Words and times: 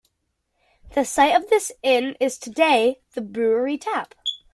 The 0.95 1.05
site 1.05 1.35
of 1.35 1.51
this 1.51 1.71
inn 1.83 2.17
is 2.19 2.39
today 2.39 3.01
the 3.13 3.21
Brewery 3.21 3.77
Tap. 3.77 4.15